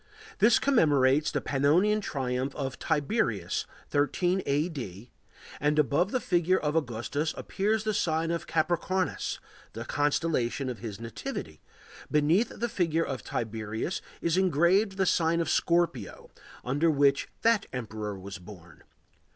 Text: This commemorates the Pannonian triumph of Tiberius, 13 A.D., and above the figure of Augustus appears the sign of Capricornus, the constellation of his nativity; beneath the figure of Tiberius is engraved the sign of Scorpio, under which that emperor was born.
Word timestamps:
This 0.39 0.57
commemorates 0.57 1.29
the 1.29 1.41
Pannonian 1.41 2.01
triumph 2.01 2.55
of 2.55 2.79
Tiberius, 2.79 3.67
13 3.91 4.41
A.D., 4.47 5.11
and 5.59 5.77
above 5.77 6.09
the 6.09 6.19
figure 6.19 6.57
of 6.57 6.75
Augustus 6.75 7.35
appears 7.37 7.83
the 7.83 7.93
sign 7.93 8.31
of 8.31 8.47
Capricornus, 8.47 9.37
the 9.73 9.85
constellation 9.85 10.69
of 10.69 10.79
his 10.79 10.99
nativity; 10.99 11.61
beneath 12.09 12.49
the 12.49 12.67
figure 12.67 13.05
of 13.05 13.23
Tiberius 13.23 14.01
is 14.21 14.37
engraved 14.37 14.97
the 14.97 15.05
sign 15.05 15.39
of 15.39 15.51
Scorpio, 15.51 16.31
under 16.65 16.89
which 16.89 17.29
that 17.43 17.67
emperor 17.71 18.17
was 18.17 18.39
born. 18.39 18.81